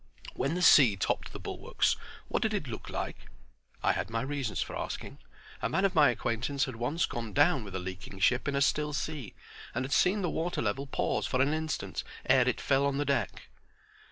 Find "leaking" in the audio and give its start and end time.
7.79-8.17